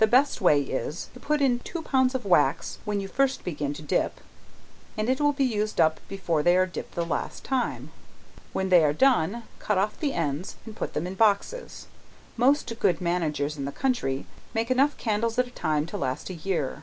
[0.00, 3.72] The best way is, to put in two pounds of wax, when you first begin
[3.72, 4.20] to dip,
[4.98, 7.90] and it will be used up before they are dipped the last time,
[8.52, 11.86] when they are done, cut off the ends and put them in boxes.
[12.36, 16.34] Most good managers in the country make enough candles at a time to last a
[16.34, 16.82] year.